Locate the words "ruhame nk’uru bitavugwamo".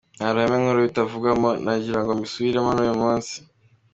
0.33-1.49